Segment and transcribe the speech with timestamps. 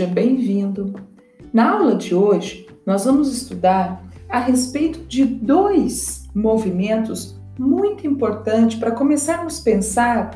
[0.00, 0.94] Seja bem-vindo.
[1.52, 8.92] Na aula de hoje, nós vamos estudar a respeito de dois movimentos muito importantes para
[8.92, 10.30] começarmos a pensar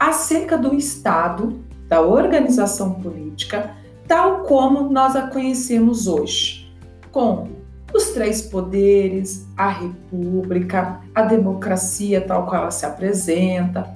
[0.00, 3.76] acerca do Estado, da organização política,
[4.08, 6.74] tal como nós a conhecemos hoje,
[7.12, 7.48] com
[7.92, 13.86] os três poderes, a república, a democracia tal qual ela se apresenta,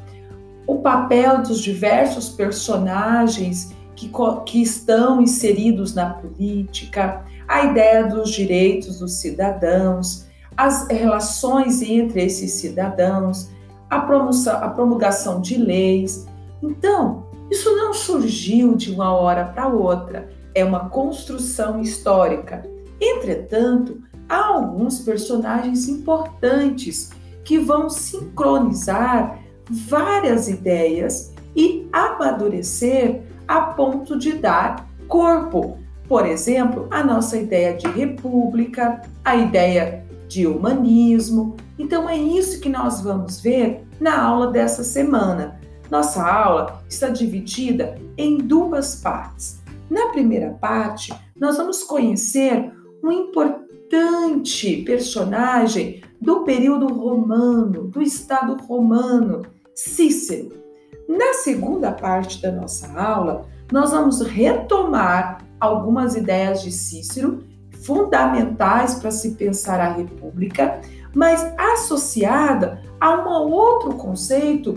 [0.66, 4.10] o papel dos diversos personagens que,
[4.46, 12.52] que estão inseridos na política, a ideia dos direitos dos cidadãos, as relações entre esses
[12.52, 13.50] cidadãos,
[13.90, 16.28] a, promoção, a promulgação de leis.
[16.62, 22.64] Então, isso não surgiu de uma hora para outra, é uma construção histórica.
[23.00, 27.10] Entretanto, há alguns personagens importantes
[27.44, 35.78] que vão sincronizar várias ideias e amadurecer a ponto de dar corpo.
[36.06, 41.56] Por exemplo, a nossa ideia de república, a ideia de humanismo.
[41.78, 45.58] Então é isso que nós vamos ver na aula dessa semana.
[45.90, 49.62] Nossa aula está dividida em duas partes.
[49.90, 52.70] Na primeira parte, nós vamos conhecer
[53.02, 59.42] um importante personagem do período romano, do Estado romano,
[59.74, 60.67] Cícero.
[61.08, 67.44] Na segunda parte da nossa aula, nós vamos retomar algumas ideias de Cícero,
[67.82, 70.82] fundamentais para se pensar a república,
[71.14, 74.74] mas associada a um outro conceito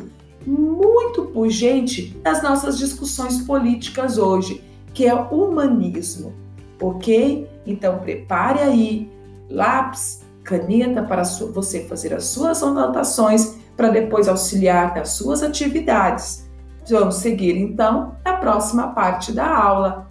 [0.48, 6.34] muito pungente nas nossas discussões políticas hoje, que é o humanismo.
[6.82, 7.50] Ok?
[7.68, 9.12] Então prepare aí
[9.50, 16.48] lápis, caneta para você fazer as suas anotações para depois auxiliar nas suas atividades.
[16.88, 20.08] Vamos seguir então na próxima parte da aula.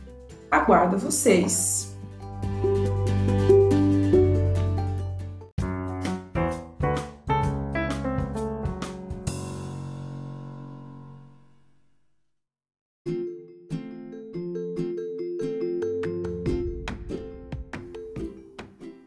[0.51, 1.97] Aguardo vocês!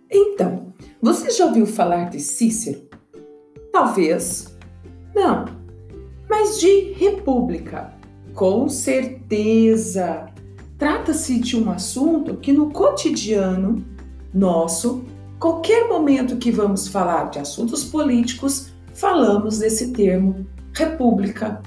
[0.09, 2.81] Então, você já ouviu falar de Cícero?
[3.73, 4.52] Talvez
[5.13, 5.45] não,
[6.29, 7.93] mas de república.
[8.33, 10.25] Com certeza.
[10.77, 13.85] Trata-se de um assunto que no cotidiano
[14.33, 15.05] nosso,
[15.39, 21.61] qualquer momento que vamos falar de assuntos políticos, falamos desse termo república.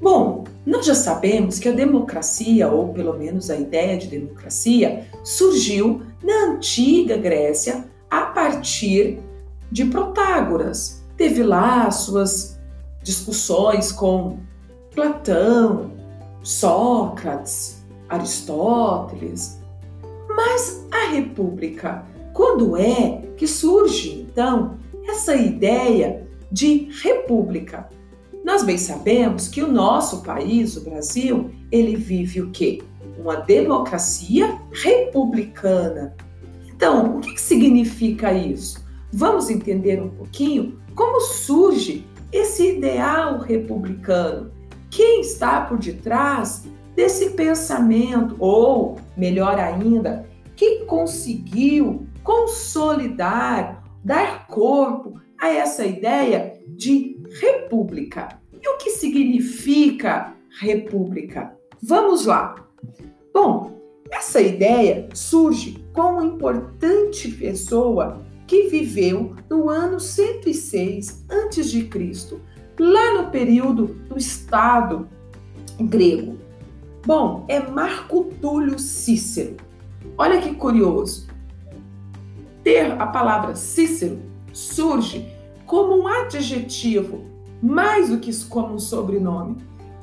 [0.00, 6.02] Bom, nós já sabemos que a democracia, ou pelo menos a ideia de democracia, surgiu
[6.22, 9.18] na antiga Grécia a partir
[9.70, 12.60] de Protágoras, teve lá suas
[13.02, 14.38] discussões com
[14.94, 15.92] Platão,
[16.42, 19.60] Sócrates, Aristóteles.
[20.28, 27.88] Mas a República, quando é que surge então essa ideia de república?
[28.44, 32.82] Nós bem sabemos que o nosso país, o Brasil, ele vive o quê?
[33.18, 36.14] Uma democracia republicana.
[36.68, 38.84] Então, o que significa isso?
[39.10, 44.52] Vamos entender um pouquinho como surge esse ideal republicano?
[44.90, 48.36] Quem está por detrás desse pensamento?
[48.38, 58.40] Ou, melhor ainda, quem conseguiu consolidar, dar corpo a essa ideia de república?
[58.62, 61.56] E o que significa república?
[61.82, 62.54] Vamos lá.
[63.32, 63.74] Bom,
[64.10, 72.38] essa ideia surge com uma importante pessoa que viveu no ano 106 a.C.,
[72.78, 75.08] lá no período do Estado
[75.80, 76.38] grego.
[77.06, 79.56] Bom, é Marco Túlio Cícero.
[80.16, 81.28] Olha que curioso.
[82.62, 84.20] Ter a palavra Cícero
[84.52, 85.28] surge
[85.66, 87.24] como um adjetivo,
[87.62, 89.56] mais do que como um sobrenome.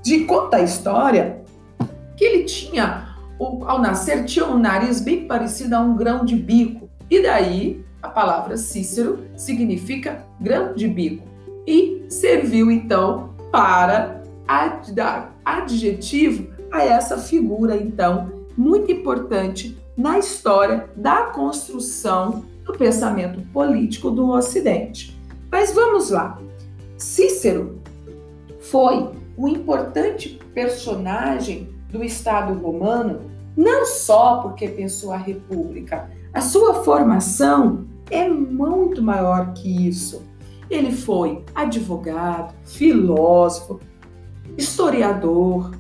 [0.04, 1.44] De conta a história
[2.16, 6.90] que ele tinha, ao nascer, tinha um nariz bem parecido a um grão de bico.
[7.10, 11.28] E daí a palavra Cícero significa grão de bico
[11.68, 14.22] e serviu então para
[14.94, 24.12] dar adjetivo a essa figura então muito importante na história da construção do pensamento político
[24.12, 25.18] do Ocidente.
[25.52, 26.40] Mas vamos lá.
[26.98, 27.82] Cícero
[28.60, 33.22] foi um importante personagem do Estado romano,
[33.56, 40.22] não só porque pensou a república, a sua formação é muito maior que isso.
[40.70, 43.80] Ele foi advogado, filósofo,
[44.58, 45.72] historiador,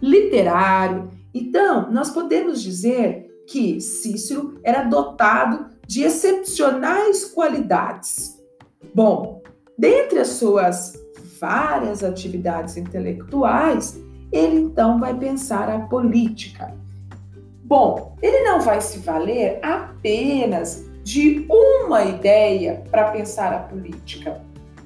[0.00, 1.10] literário.
[1.32, 8.42] Então, nós podemos dizer que Cícero era dotado de excepcionais qualidades.
[8.94, 9.42] Bom,
[9.76, 10.94] dentre as suas
[11.40, 14.00] várias atividades intelectuais,
[14.32, 16.74] ele então vai pensar a política.
[17.62, 24.40] Bom, ele não vai se valer apenas de uma ideia para pensar a política.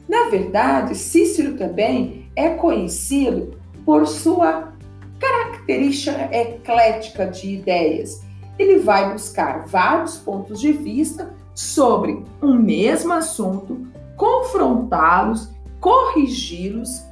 [0.08, 4.72] Na verdade, Cícero também é conhecido por sua
[5.20, 8.22] característica eclética de ideias.
[8.58, 13.86] Ele vai buscar vários pontos de vista sobre um mesmo assunto,
[14.16, 15.50] confrontá-los,
[15.80, 17.02] corrigi-los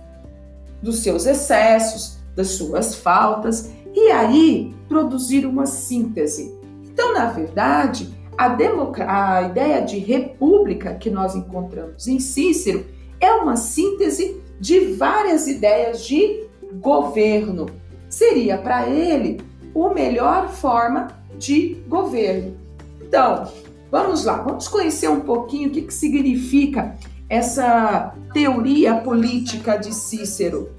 [0.83, 6.55] dos seus excessos, das suas faltas e aí produzir uma síntese.
[6.85, 12.87] Então, na verdade, a, a ideia de república que nós encontramos em Cícero
[13.21, 16.45] é uma síntese de várias ideias de
[16.75, 17.67] governo.
[18.09, 19.41] Seria para ele
[19.75, 22.57] a melhor forma de governo.
[23.01, 23.51] Então,
[23.91, 26.97] vamos lá, vamos conhecer um pouquinho o que, que significa
[27.29, 30.71] essa teoria política de Cícero.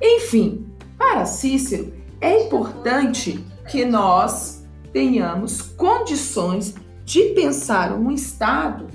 [0.00, 0.66] Enfim,
[0.98, 4.55] para Cícero, é importante que nós
[4.96, 8.86] tenhamos condições de pensar um Estado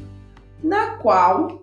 [0.64, 1.62] na qual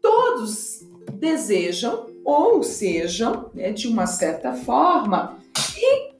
[0.00, 5.38] todos desejam ou sejam, né, de uma certa forma,
[5.76, 6.12] e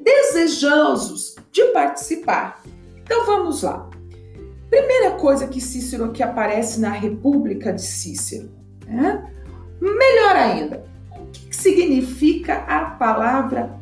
[0.00, 2.60] desejosos de participar.
[3.04, 3.88] Então vamos lá.
[4.68, 8.50] Primeira coisa que Cícero que aparece na República de Cícero.
[8.88, 9.32] Né?
[9.80, 10.84] Melhor ainda,
[11.32, 13.72] que significa a palavra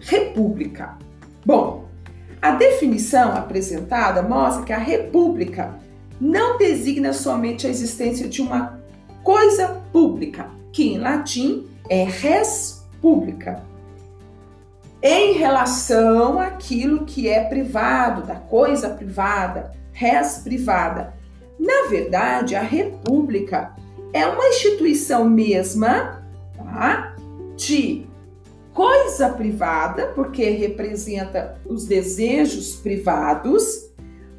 [0.00, 0.98] república?
[1.46, 1.88] Bom,
[2.40, 5.74] a definição apresentada mostra que a república
[6.20, 8.80] não designa somente a existência de uma
[9.22, 13.62] coisa pública, que em latim é res pública,
[15.02, 21.14] em relação àquilo que é privado, da coisa privada, res privada.
[21.58, 23.74] Na verdade, a república
[24.12, 26.22] é uma instituição mesma
[26.56, 27.14] tá?
[27.56, 28.06] de
[28.74, 33.90] coisa privada, porque representa os desejos privados,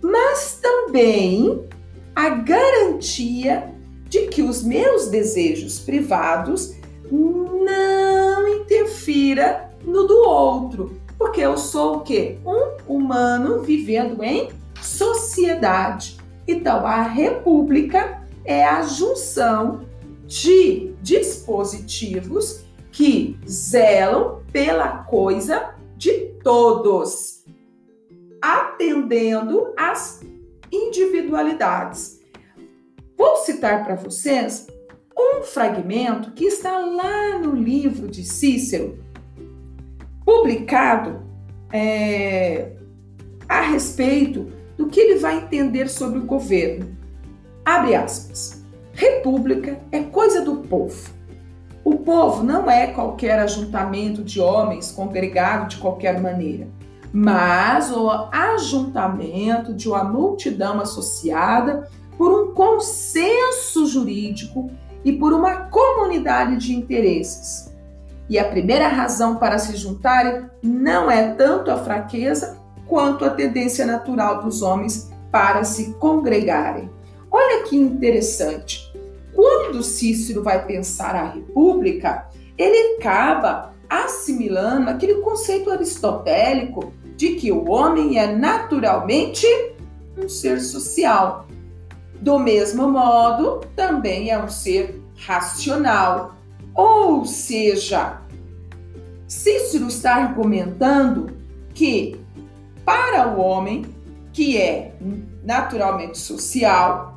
[0.01, 1.67] mas também
[2.15, 3.73] a garantia
[4.09, 6.75] de que os meus desejos privados
[7.09, 12.37] não interfira no do outro, porque eu sou o quê?
[12.45, 14.49] Um humano vivendo em
[14.81, 16.17] sociedade.
[16.47, 19.85] Então, a república é a junção
[20.25, 22.65] de dispositivos
[23.01, 27.43] que zelam pela coisa de todos,
[28.39, 30.21] atendendo às
[30.71, 32.21] individualidades.
[33.17, 34.67] Vou citar para vocês
[35.17, 39.03] um fragmento que está lá no livro de Cícero,
[40.23, 41.23] publicado
[41.73, 42.73] é,
[43.49, 44.45] a respeito
[44.77, 46.95] do que ele vai entender sobre o governo.
[47.65, 48.63] Abre aspas.
[48.93, 51.19] República é coisa do povo.
[51.83, 56.67] O povo não é qualquer ajuntamento de homens congregado de qualquer maneira,
[57.11, 64.69] mas o ajuntamento de uma multidão associada por um consenso jurídico
[65.03, 67.73] e por uma comunidade de interesses.
[68.29, 72.57] E a primeira razão para se juntarem não é tanto a fraqueza
[72.87, 76.89] quanto a tendência natural dos homens para se congregarem.
[77.31, 78.90] Olha que interessante.
[79.41, 87.67] Quando Cícero vai pensar a república, ele acaba assimilando aquele conceito aristotélico de que o
[87.67, 89.47] homem é naturalmente
[90.15, 91.47] um ser social.
[92.21, 96.35] Do mesmo modo, também é um ser racional.
[96.75, 98.21] Ou seja,
[99.27, 101.35] Cícero está argumentando
[101.73, 102.21] que
[102.85, 103.85] para o homem,
[104.31, 104.93] que é
[105.43, 107.10] naturalmente social,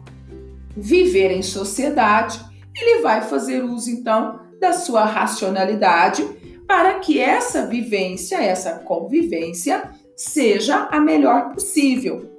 [0.77, 2.41] viver em sociedade,
[2.77, 6.25] ele vai fazer uso então da sua racionalidade
[6.67, 12.31] para que essa vivência, essa convivência, seja a melhor possível.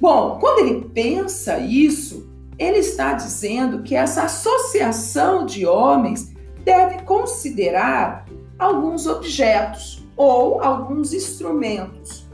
[0.00, 2.28] Bom, quando ele pensa isso,
[2.58, 8.26] ele está dizendo que essa associação de homens deve considerar
[8.58, 12.26] alguns objetos ou alguns instrumentos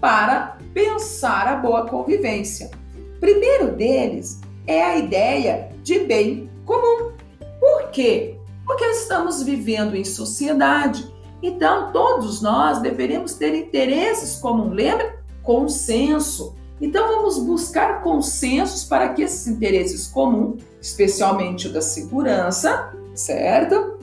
[0.00, 2.70] para pensar a boa convivência.
[3.20, 7.12] Primeiro deles é a ideia de bem comum.
[7.60, 8.36] Por quê?
[8.66, 14.74] Porque estamos vivendo em sociedade, então todos nós deveremos ter interesses comuns.
[14.74, 15.18] Lembra?
[15.42, 16.54] Consenso.
[16.80, 23.98] Então vamos buscar consensos para que esses interesses comuns, especialmente o da segurança, certo?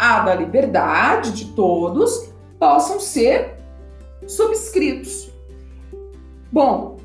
[0.00, 3.56] a da liberdade de todos, possam ser
[4.26, 5.30] subscritos.
[6.50, 6.96] Bom,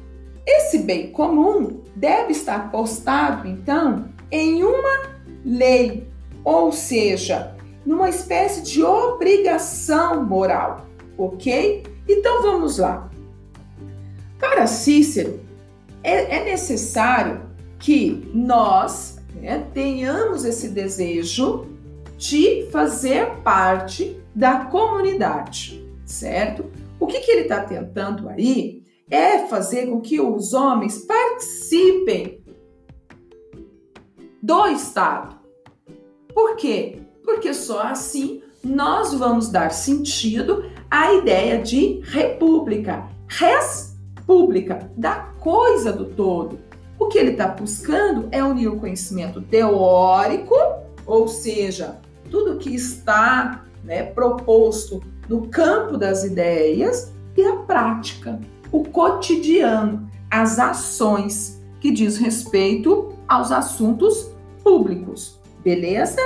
[0.45, 5.09] esse bem comum deve estar postado, então, em uma
[5.43, 6.07] lei,
[6.43, 10.85] ou seja, numa espécie de obrigação moral,
[11.17, 11.83] ok?
[12.07, 13.09] Então vamos lá.
[14.39, 15.39] Para Cícero,
[16.03, 17.41] é, é necessário
[17.79, 21.67] que nós né, tenhamos esse desejo
[22.17, 26.65] de fazer parte da comunidade, certo?
[26.99, 32.43] O que, que ele está tentando aí é fazer com que os homens participem
[34.41, 35.35] do Estado.
[36.33, 37.01] Por quê?
[37.23, 43.95] Porque só assim nós vamos dar sentido à ideia de república, res
[44.25, 46.59] pública, da coisa do todo.
[46.97, 50.55] O que ele está buscando é unir o conhecimento teórico,
[51.05, 51.99] ou seja,
[52.31, 58.39] tudo que está né, proposto no campo das ideias, e a prática,
[58.71, 64.31] o cotidiano, as ações que diz respeito aos assuntos
[64.63, 65.39] públicos.
[65.63, 66.19] Beleza?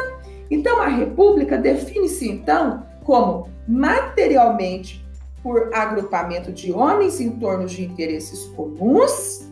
[0.50, 5.06] Então a república define-se então como materialmente
[5.44, 9.48] por agrupamento de homens em torno de interesses comuns,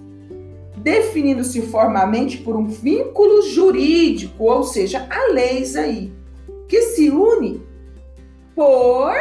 [0.78, 6.12] definindo-se formalmente por um vínculo jurídico, ou seja, a leis aí,
[6.68, 7.62] que se une
[8.56, 9.14] por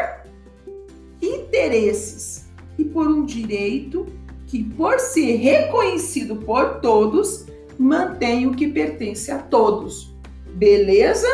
[1.22, 2.45] interesses
[2.78, 4.06] e por um direito
[4.46, 7.46] que, por ser reconhecido por todos,
[7.78, 10.14] mantém o que pertence a todos.
[10.54, 11.28] Beleza?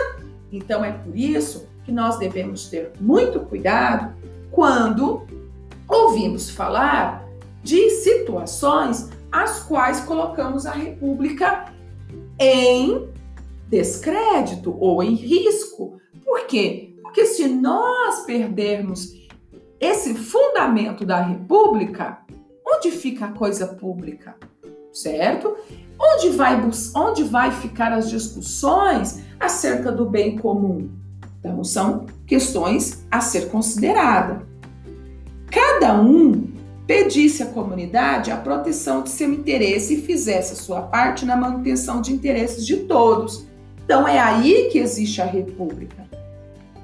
[0.50, 4.14] Então é por isso que nós devemos ter muito cuidado
[4.50, 5.26] quando
[5.88, 7.26] ouvimos falar
[7.62, 11.72] de situações as quais colocamos a República
[12.38, 13.08] em
[13.68, 15.98] descrédito ou em risco.
[16.24, 16.94] Por quê?
[17.02, 19.21] Porque se nós perdermos
[19.82, 22.18] esse fundamento da República,
[22.64, 24.36] onde fica a coisa pública?
[24.92, 25.56] Certo?
[26.00, 26.62] Onde vai,
[26.94, 30.88] onde vai ficar as discussões acerca do bem comum?
[31.40, 34.46] Então, são questões a ser considerada.
[35.50, 36.52] Cada um
[36.86, 42.00] pedisse à comunidade a proteção de seu interesse e fizesse a sua parte na manutenção
[42.00, 43.48] de interesses de todos.
[43.84, 46.11] Então, é aí que existe a república.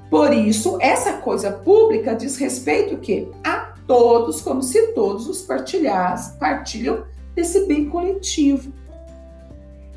[0.09, 5.41] Por isso, essa coisa pública diz respeito que a todos, como se todos os
[6.39, 7.03] partilham
[7.35, 8.71] desse bem coletivo.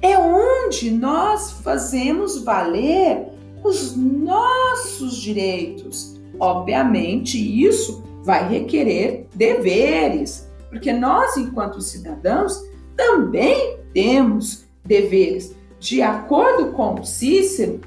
[0.00, 3.26] É onde nós fazemos valer
[3.62, 6.21] os nossos direitos.
[6.38, 12.62] Obviamente, isso vai requerer deveres, porque nós, enquanto cidadãos,
[12.97, 15.54] também temos deveres.
[15.78, 17.81] De acordo com Cícero,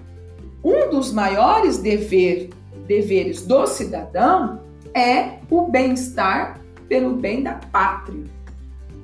[0.65, 2.49] um dos maiores dever,
[2.87, 4.61] deveres do cidadão
[4.95, 8.23] é o bem-estar pelo bem da pátria.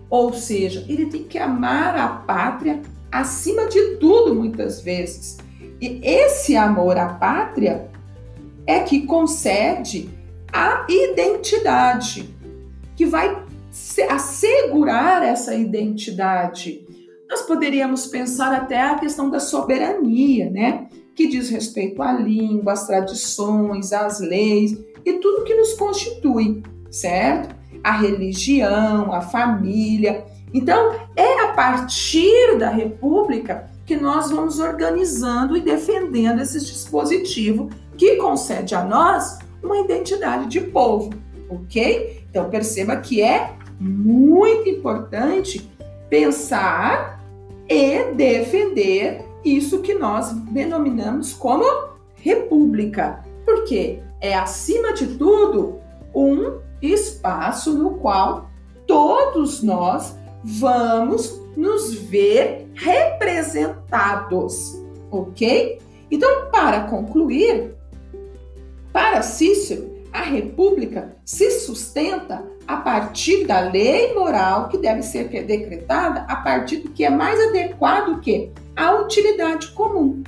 [0.09, 5.37] Ou seja, ele tem que amar a pátria acima de tudo, muitas vezes.
[5.79, 7.87] E esse amor à pátria
[8.65, 10.09] é que concede
[10.51, 12.33] a identidade,
[12.95, 13.39] que vai
[14.09, 16.87] assegurar essa identidade.
[17.29, 20.87] Nós poderíamos pensar até a questão da soberania, né?
[21.15, 27.55] Que diz respeito à língua, às tradições, às leis e tudo que nos constitui, certo?
[27.83, 30.25] A religião, a família.
[30.53, 38.15] Então, é a partir da República que nós vamos organizando e defendendo esse dispositivo que
[38.15, 41.09] concede a nós uma identidade de povo,
[41.49, 42.23] ok?
[42.29, 45.69] Então perceba que é muito importante
[46.09, 47.21] pensar
[47.67, 51.65] e defender isso que nós denominamos como
[52.15, 55.79] república, porque é acima de tudo
[56.13, 58.49] um espaço no qual
[58.85, 64.79] todos nós vamos nos ver representados,
[65.09, 65.79] ok?
[66.09, 67.75] Então, para concluir,
[68.91, 76.25] para Cícero, a república se sustenta a partir da lei moral que deve ser decretada
[76.27, 80.23] a partir do que é mais adequado que a utilidade comum.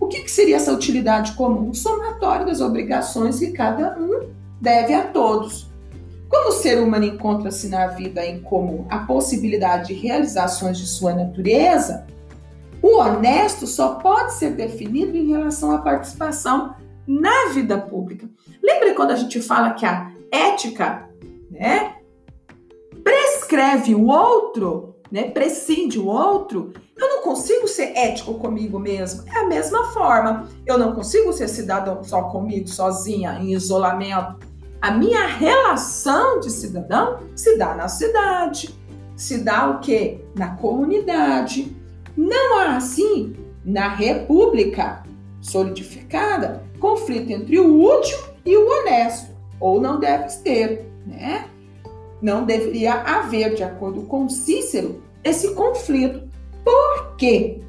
[0.00, 1.70] O que, que seria essa utilidade comum?
[1.70, 4.28] O somatório das obrigações que cada um
[4.60, 5.68] deve a todos.
[6.28, 11.14] Como o ser humano encontra-se na vida em comum a possibilidade de realizações de sua
[11.14, 12.06] natureza,
[12.82, 16.74] o honesto só pode ser definido em relação à participação
[17.06, 18.28] na vida pública.
[18.62, 21.08] Lembra quando a gente fala que a ética,
[21.50, 21.96] né,
[23.02, 24.94] prescreve o outro?
[25.10, 29.24] Né, prescinde o outro, eu não consigo ser ético comigo mesmo.
[29.32, 30.48] É a mesma forma.
[30.66, 34.46] Eu não consigo ser cidadão só comigo, sozinha, em isolamento.
[34.80, 38.74] A minha relação de cidadão se dá na cidade,
[39.16, 40.20] se dá o quê?
[40.36, 41.76] Na comunidade.
[42.16, 43.34] Não há assim
[43.64, 45.02] na república
[45.40, 51.47] solidificada conflito entre o útil e o honesto, ou não deve ter, né?
[52.20, 56.28] Não deveria haver, de acordo com Cícero, esse conflito.
[56.64, 57.60] Por quê?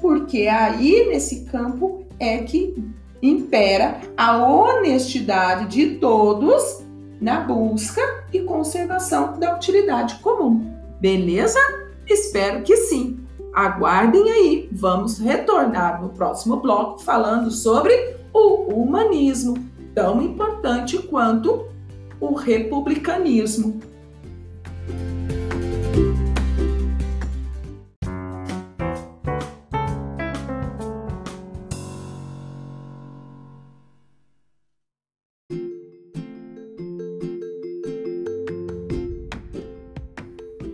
[0.00, 2.74] Porque aí nesse campo é que
[3.22, 6.82] impera a honestidade de todos
[7.20, 10.74] na busca e conservação da utilidade comum.
[11.00, 11.58] Beleza?
[12.06, 13.20] Espero que sim.
[13.54, 19.54] Aguardem aí, vamos retornar no próximo bloco falando sobre o humanismo,
[19.94, 21.66] tão importante quanto
[22.22, 23.80] o republicanismo.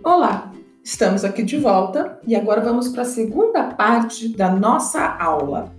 [0.03, 0.53] Olá,
[0.83, 5.73] estamos aqui de volta e agora vamos para a segunda parte da nossa aula.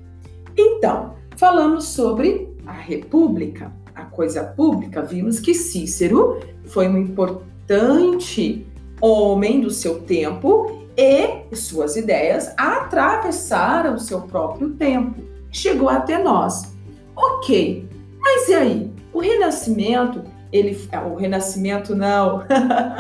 [0.59, 3.73] Então, falamos sobre a República,
[4.21, 5.01] coisa pública.
[5.01, 8.67] Vimos que Cícero foi um importante
[9.01, 15.23] homem do seu tempo e suas ideias atravessaram seu próprio tempo.
[15.51, 16.71] Chegou até nós.
[17.17, 17.89] Ok,
[18.21, 18.93] mas e aí?
[19.11, 20.23] O Renascimento
[20.53, 20.79] ele,
[21.11, 22.45] o Renascimento não,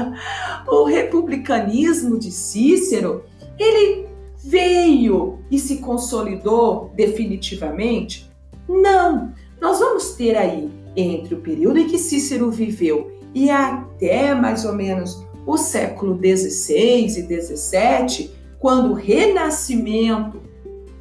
[0.66, 3.24] o republicanismo de Cícero,
[3.58, 4.06] ele
[4.42, 8.30] veio e se consolidou definitivamente?
[8.66, 9.34] Não.
[9.60, 14.72] Nós vamos ter aí, entre o período em que Cícero viveu e até mais ou
[14.72, 20.40] menos o século XVI e XVII, quando o Renascimento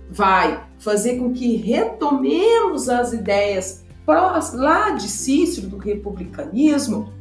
[0.10, 3.84] vai fazer com que retomemos as ideias
[4.54, 7.14] lá de Cícero, do republicanismo,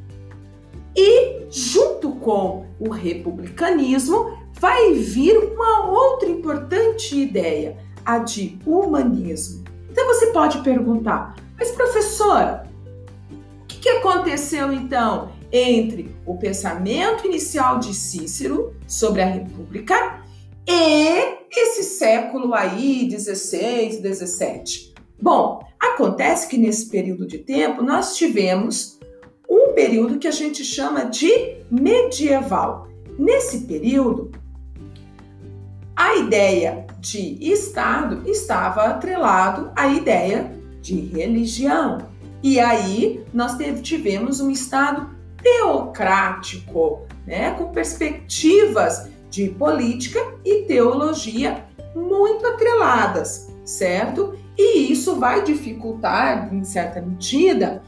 [0.97, 9.68] e junto com o republicanismo vai vir uma outra importante ideia, a de humanismo.
[9.99, 12.71] Então você pode perguntar, mas professora,
[13.33, 20.23] o que, que aconteceu então entre o pensamento inicial de Cícero sobre a República
[20.69, 24.95] e esse século aí, 16, 17?
[25.21, 29.01] Bom, acontece que nesse período de tempo nós tivemos
[29.51, 32.87] um período que a gente chama de medieval.
[33.19, 34.28] Nesse período,
[35.99, 40.49] a ideia de Estado estava atrelado à ideia
[40.81, 42.07] de religião.
[42.41, 45.11] E aí nós tivemos um Estado
[45.43, 51.65] teocrático, né, com perspectivas de política e teologia
[51.97, 54.39] muito atreladas, certo?
[54.57, 57.83] E isso vai dificultar, em certa medida,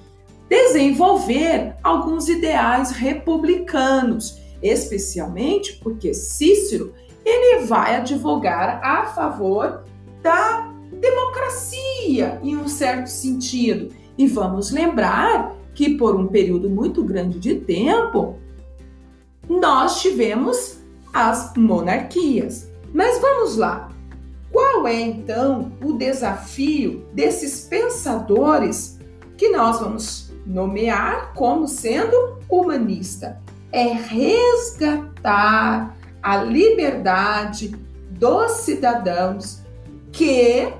[0.48, 6.92] desenvolver alguns ideais republicanos, especialmente porque Cícero
[7.24, 9.84] ele vai advogar a favor
[10.22, 13.92] da democracia, em um certo sentido.
[14.16, 18.38] E vamos lembrar que por um período muito grande de tempo
[19.48, 20.78] nós tivemos
[21.12, 22.70] as monarquias.
[22.92, 23.88] Mas vamos lá.
[24.52, 28.98] Qual é então o desafio desses pensadores
[29.36, 33.40] que nós vamos nomear como sendo humanista?
[33.72, 37.68] É resgatar a liberdade
[38.10, 39.60] dos cidadãos
[40.12, 40.72] que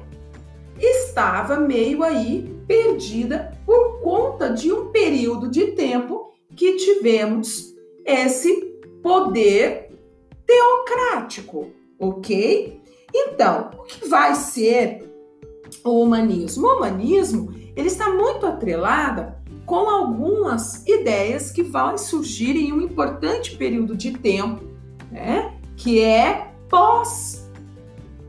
[0.79, 7.74] estava meio aí perdida por conta de um período de tempo que tivemos
[8.05, 8.62] esse
[9.03, 9.90] poder
[10.46, 12.81] teocrático, ok?
[13.14, 15.09] Então, o que vai ser
[15.85, 16.66] o humanismo?
[16.66, 19.33] O humanismo ele está muito atrelado
[19.64, 24.64] com algumas ideias que vão surgir em um importante período de tempo,
[25.11, 25.53] né?
[25.77, 27.49] que é pós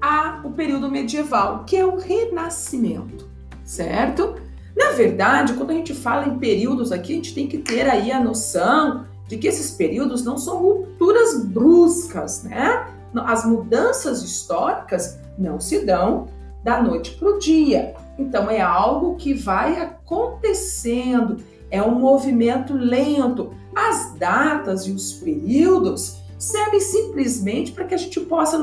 [0.01, 3.29] a, o período medieval, que é o Renascimento,
[3.63, 4.35] certo?
[4.75, 8.11] Na verdade, quando a gente fala em períodos aqui, a gente tem que ter aí
[8.11, 12.87] a noção de que esses períodos não são rupturas bruscas, né?
[13.25, 16.27] as mudanças históricas não se dão
[16.63, 17.93] da noite para o dia.
[18.17, 21.37] Então é algo que vai acontecendo,
[21.69, 23.53] é um movimento lento.
[23.75, 28.57] As datas e os períodos servem simplesmente para que a gente possa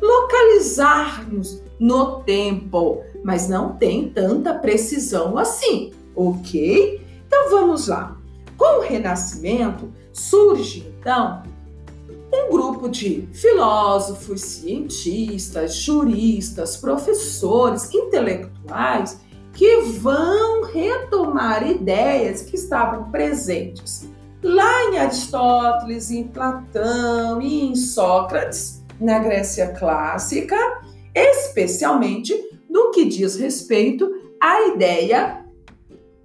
[0.00, 7.00] localizar-nos no tempo, mas não tem tanta precisão assim, ok?
[7.26, 8.16] Então vamos lá.
[8.58, 11.42] Com o Renascimento surge então
[12.34, 19.20] um grupo de filósofos, cientistas, juristas, professores, intelectuais
[19.54, 24.11] que vão retomar ideias que estavam presentes
[24.42, 30.56] lá em Aristóteles, em Platão e em Sócrates, na Grécia clássica,
[31.14, 32.34] especialmente
[32.68, 35.44] no que diz respeito à ideia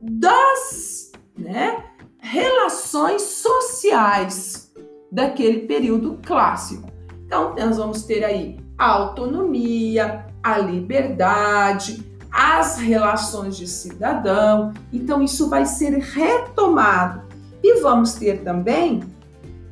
[0.01, 1.83] das né,
[2.19, 4.71] relações sociais
[5.11, 6.87] daquele período clássico.
[7.25, 14.73] Então, nós vamos ter aí a autonomia, a liberdade, as relações de cidadão.
[14.93, 17.26] Então, isso vai ser retomado.
[17.67, 19.03] E vamos ter também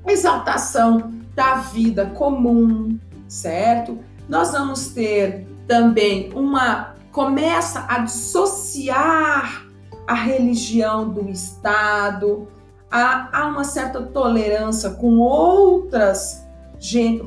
[0.06, 3.98] exaltação da vida comum, certo?
[4.28, 9.66] Nós vamos ter também uma começa a dissociar
[10.06, 12.50] a religião do Estado,
[12.92, 16.44] há, há uma certa tolerância com outras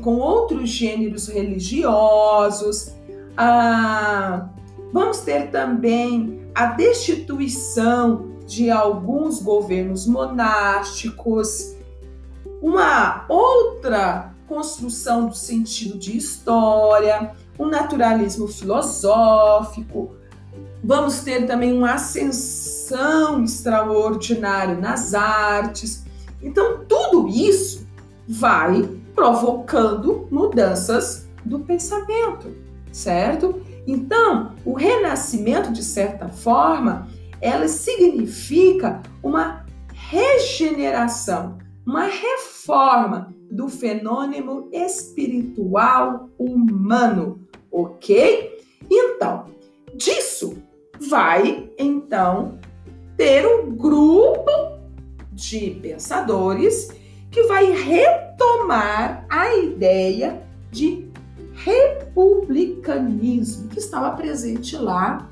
[0.03, 2.95] com outros gêneros religiosos.
[3.39, 4.51] Ah,
[4.93, 11.77] vamos ter também a destituição de alguns governos monásticos,
[12.63, 20.15] uma outra construção do sentido de história, um naturalismo filosófico.
[20.83, 26.07] Vamos ter também uma ascensão extraordinária nas artes.
[26.43, 27.87] Então, tudo isso
[28.27, 32.57] vai provocando mudanças do pensamento,
[32.91, 33.61] certo?
[33.87, 37.09] Então, o renascimento, de certa forma,
[37.41, 48.59] ela significa uma regeneração, uma reforma do fenômeno espiritual humano, ok?
[48.91, 49.45] Então,
[49.95, 50.57] disso
[51.09, 52.59] vai então
[53.17, 54.51] ter um grupo
[55.33, 56.89] de pensadores
[57.31, 61.09] que vai retomar a ideia de
[61.55, 65.29] republicanismo que estava presente lá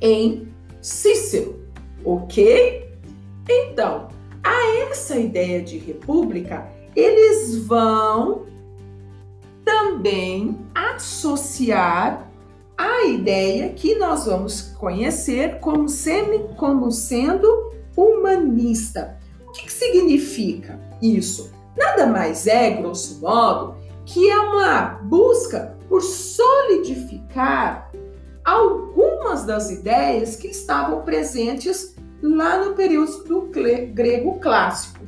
[0.00, 0.48] em
[0.80, 1.60] Cícero,
[2.04, 2.88] ok?
[3.48, 4.08] Então,
[4.42, 8.46] a essa ideia de república, eles vão
[9.64, 12.30] também associar
[12.76, 19.18] a ideia que nós vamos conhecer como sendo, como sendo humanista.
[19.46, 21.52] O que, que significa isso?
[21.76, 27.87] Nada mais é, grosso modo, que é uma busca por solidificar
[29.48, 33.50] das ideias que estavam presentes lá no período do
[33.94, 35.00] grego clássico.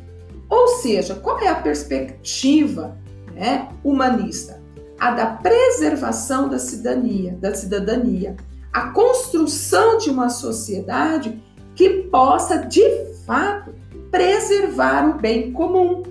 [0.48, 2.96] Ou seja, qual é a perspectiva
[3.35, 4.61] né, humanista?
[4.98, 8.35] A da preservação da cidadania, da cidadania,
[8.72, 11.42] a construção de uma sociedade
[11.74, 12.83] que possa, de
[13.26, 13.74] fato,
[14.11, 16.03] preservar o bem comum,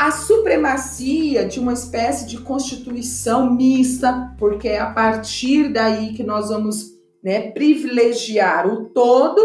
[0.00, 6.48] a supremacia de uma espécie de constituição mista, porque é a partir daí que nós
[6.48, 9.42] vamos né, privilegiar o todo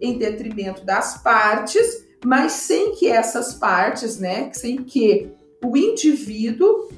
[0.00, 5.32] em detrimento das partes, mas sem que essas partes, né, sem que
[5.64, 6.88] o indivíduo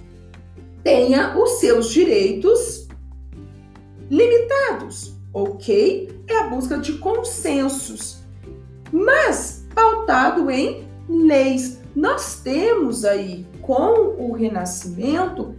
[0.85, 2.87] tenha os seus direitos
[4.11, 6.07] limitados, ok?
[6.29, 8.19] É a busca de consensos,
[8.93, 15.55] mas pautado em leis nós temos aí, com o Renascimento,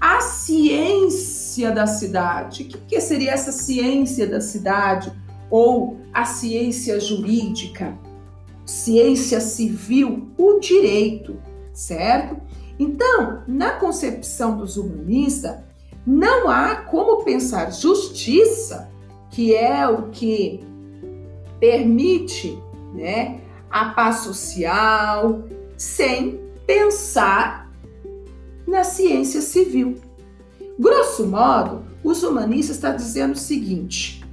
[0.00, 2.68] a ciência da cidade.
[2.74, 5.12] O que seria essa ciência da cidade?
[5.50, 7.96] Ou a ciência jurídica,
[8.64, 11.36] ciência civil, o direito,
[11.72, 12.36] certo?
[12.78, 15.56] Então, na concepção dos humanistas,
[16.06, 18.90] não há como pensar justiça,
[19.30, 20.60] que é o que
[21.58, 22.58] permite
[22.94, 23.40] né,
[23.76, 25.44] a paz social,
[25.76, 27.70] sem pensar
[28.66, 30.00] na ciência civil.
[30.78, 34.24] Grosso modo, os humanistas estão dizendo o seguinte: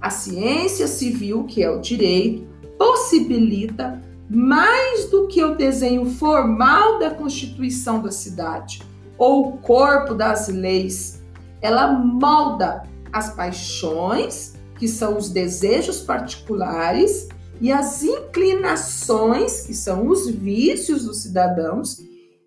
[0.00, 2.44] a ciência civil, que é o direito,
[2.76, 8.82] possibilita mais do que o desenho formal da constituição da cidade
[9.16, 11.22] ou o corpo das leis.
[11.62, 12.82] Ela molda
[13.12, 17.28] as paixões, que são os desejos particulares,
[17.60, 22.00] e as inclinações, que são os vícios dos cidadãos,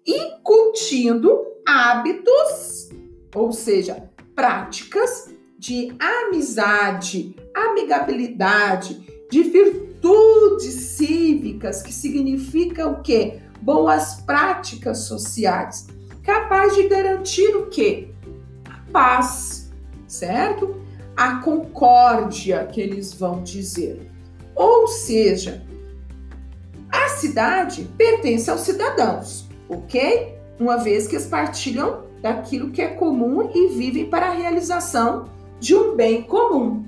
[0.06, 2.90] incutindo hábitos,
[3.36, 13.40] ou seja, práticas de amizade, amigabilidade, de virtudes cívicas, que significa o quê?
[13.62, 15.88] Boas práticas sociais,
[16.24, 18.10] capaz de garantir o quê?
[18.68, 19.72] A paz,
[20.08, 20.82] certo?
[21.16, 24.11] A concórdia que eles vão dizer.
[24.62, 25.64] Ou seja,
[26.92, 29.50] a cidade pertence aos cidadãos.
[29.68, 30.38] ok?
[30.60, 35.74] Uma vez que eles partilham daquilo que é comum e vivem para a realização de
[35.76, 36.86] um bem comum.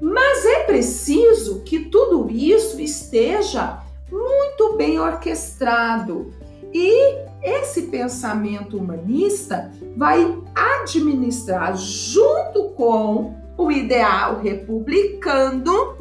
[0.00, 6.32] Mas é preciso que tudo isso esteja muito bem orquestrado.
[6.72, 15.95] E esse pensamento humanista vai administrar junto com o ideal republicano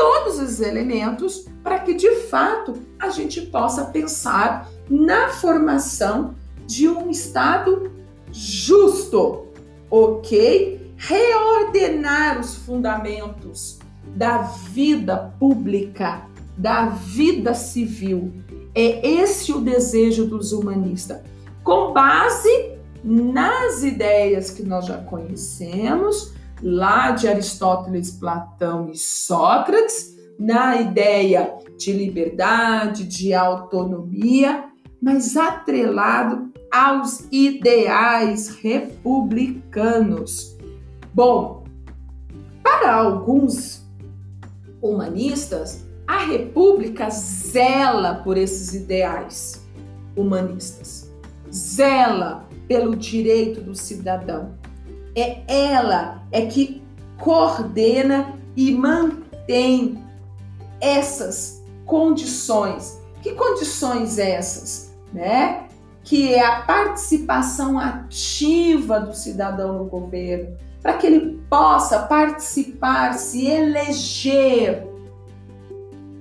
[0.00, 6.34] todos os elementos para que de fato a gente possa pensar na formação
[6.66, 7.92] de um Estado
[8.32, 9.46] justo,
[9.90, 10.94] ok?
[10.96, 13.78] Reordenar os fundamentos
[14.16, 16.22] da vida pública,
[16.56, 18.32] da vida civil.
[18.74, 21.20] É esse o desejo dos humanistas,
[21.62, 22.70] com base
[23.04, 31.92] nas ideias que nós já conhecemos, lá de Aristóteles, Platão e Sócrates, na ideia de
[31.92, 34.64] liberdade, de autonomia,
[35.00, 40.56] mas atrelado aos ideais republicanos.
[41.12, 41.64] Bom,
[42.62, 43.84] para alguns
[44.80, 49.66] humanistas, a República zela por esses ideais
[50.16, 51.12] humanistas,
[51.52, 54.58] zela pelo direito do cidadão.
[55.16, 56.82] É ela é que
[57.18, 60.02] coordena e mantém
[60.80, 63.00] essas condições.
[63.22, 65.66] Que condições essas, né?
[66.02, 73.46] Que é a participação ativa do cidadão no governo, para que ele possa participar, se
[73.46, 74.86] eleger,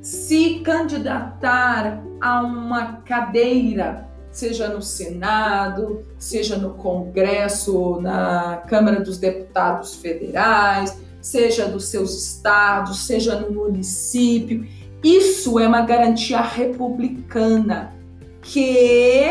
[0.01, 9.95] se candidatar a uma cadeira, seja no Senado, seja no Congresso, na Câmara dos Deputados
[9.95, 14.67] Federais, seja dos seus estados, seja no município.
[15.03, 17.93] Isso é uma garantia republicana
[18.41, 19.25] que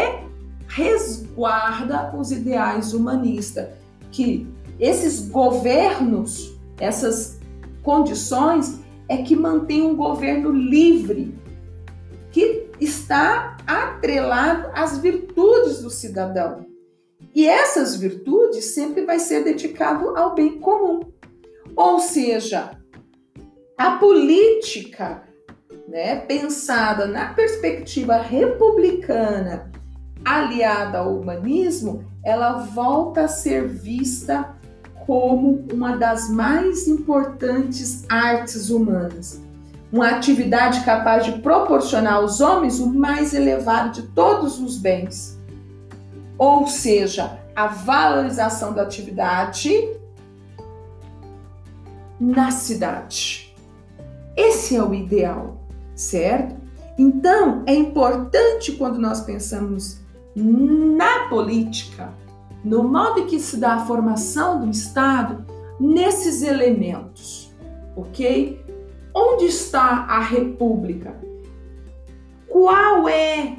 [0.66, 3.68] resguarda os ideais humanistas,
[4.10, 4.46] que
[4.78, 7.38] esses governos, essas
[7.82, 11.34] condições é que mantém um governo livre,
[12.30, 16.66] que está atrelado às virtudes do cidadão.
[17.34, 21.00] E essas virtudes sempre vai ser dedicado ao bem comum.
[21.76, 22.70] Ou seja,
[23.76, 25.22] a política,
[25.86, 29.70] né, pensada na perspectiva republicana,
[30.24, 34.56] aliada ao humanismo, ela volta a ser vista
[35.06, 39.40] como uma das mais importantes artes humanas.
[39.92, 45.38] Uma atividade capaz de proporcionar aos homens o mais elevado de todos os bens.
[46.36, 49.70] Ou seja, a valorização da atividade
[52.20, 53.54] na cidade.
[54.36, 55.56] Esse é o ideal,
[55.94, 56.56] certo?
[56.96, 60.00] Então, é importante quando nós pensamos
[60.34, 62.12] na política,
[62.64, 65.44] no modo que se dá a formação do Estado,
[65.80, 67.52] nesses elementos,
[67.96, 68.64] ok?
[69.20, 71.14] Onde está a República?
[72.46, 73.56] Qual é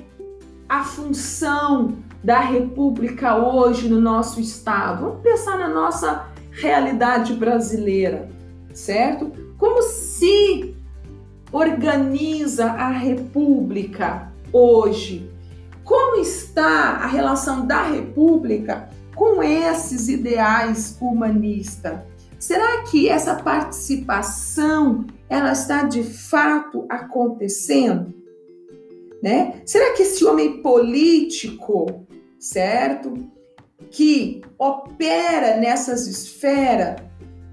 [0.69, 5.01] a função da República hoje no nosso Estado?
[5.01, 8.29] Vamos pensar na nossa realidade brasileira
[8.73, 9.31] certo?
[9.57, 10.75] Como se
[11.51, 15.29] organiza a República hoje?
[15.83, 21.99] Como está a relação da República com esses ideais humanistas?
[22.39, 28.13] Será que essa participação ela está de fato acontecendo?
[29.21, 29.61] Né?
[29.65, 32.07] Será que esse homem político,
[32.39, 33.13] certo,
[33.91, 37.01] que opera nessas esferas,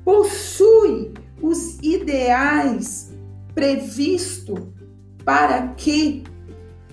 [0.05, 1.13] possui
[1.43, 3.13] os ideais
[3.55, 4.61] previstos
[5.25, 6.23] para que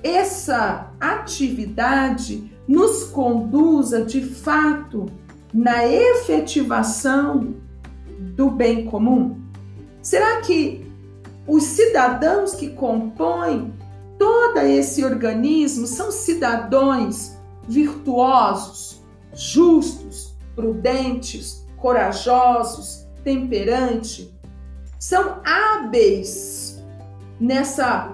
[0.02, 5.06] essa atividade nos conduza de fato
[5.54, 7.56] na efetivação
[8.36, 9.43] do bem comum?
[10.04, 10.86] Será que
[11.48, 13.74] os cidadãos que compõem
[14.20, 17.38] todo esse organismo são cidadãos
[17.70, 19.02] virtuosos,
[19.34, 24.38] justos, prudentes, corajosos, temperante,
[25.00, 26.84] são hábeis
[27.40, 28.14] nessa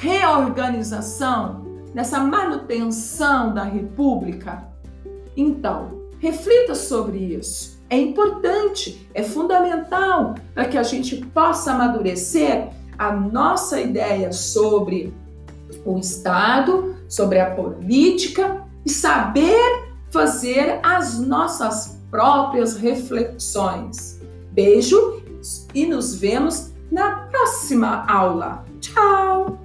[0.00, 4.68] reorganização, nessa manutenção da República?
[5.36, 7.71] Então, reflita sobre isso.
[7.92, 15.12] É importante, é fundamental para que a gente possa amadurecer a nossa ideia sobre
[15.84, 24.18] o Estado, sobre a política e saber fazer as nossas próprias reflexões.
[24.52, 25.22] Beijo
[25.74, 28.64] e nos vemos na próxima aula.
[28.80, 29.61] Tchau!